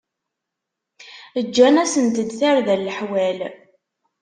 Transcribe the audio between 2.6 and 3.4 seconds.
n leḥwal.